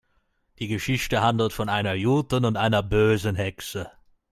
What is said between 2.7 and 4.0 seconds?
bösen Hexe.